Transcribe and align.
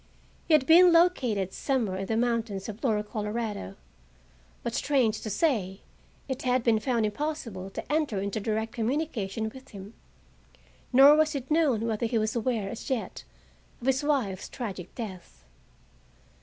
He 0.47 0.55
had 0.55 0.65
been 0.65 0.91
located 0.91 1.53
somewhere 1.53 1.97
in 1.97 2.07
the 2.07 2.17
mountains 2.17 2.67
of 2.67 2.83
lower 2.83 3.03
Colorado, 3.03 3.75
but, 4.63 4.73
strange 4.73 5.21
to 5.21 5.29
say, 5.29 5.81
It 6.27 6.41
had 6.41 6.63
been 6.63 6.79
found 6.79 7.05
impossible 7.05 7.69
to 7.69 7.91
enter 7.93 8.19
into 8.19 8.39
direct 8.39 8.71
communication 8.71 9.51
with 9.53 9.69
him; 9.69 9.93
nor 10.91 11.15
was 11.15 11.35
it 11.35 11.51
known 11.51 11.81
whether 11.85 12.07
he 12.07 12.17
was 12.17 12.35
aware 12.35 12.67
as 12.67 12.89
yet 12.89 13.25
of 13.79 13.85
his 13.85 14.03
wife's 14.03 14.49
tragic 14.49 14.95
death. 14.95 15.45